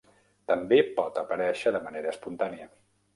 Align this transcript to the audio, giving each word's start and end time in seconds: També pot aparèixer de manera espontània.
També 0.51 0.79
pot 0.99 1.19
aparèixer 1.21 1.73
de 1.75 1.81
manera 1.89 2.09
espontània. 2.15 2.67